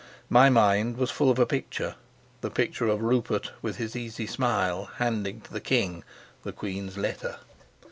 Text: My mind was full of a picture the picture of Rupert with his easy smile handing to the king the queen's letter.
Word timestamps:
My 0.31 0.49
mind 0.49 0.97
was 0.97 1.11
full 1.11 1.29
of 1.29 1.37
a 1.37 1.45
picture 1.45 1.93
the 2.41 2.49
picture 2.49 2.87
of 2.87 3.03
Rupert 3.03 3.51
with 3.61 3.75
his 3.77 3.95
easy 3.95 4.25
smile 4.25 4.85
handing 4.95 5.41
to 5.41 5.53
the 5.53 5.61
king 5.61 6.03
the 6.41 6.51
queen's 6.51 6.97
letter. 6.97 7.37